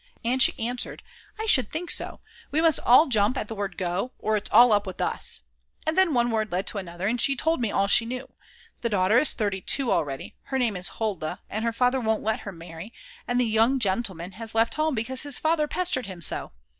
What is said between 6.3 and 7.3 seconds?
word led to another, and